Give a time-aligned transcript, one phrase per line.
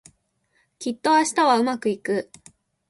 [0.79, 2.31] きっと明日はうまくいく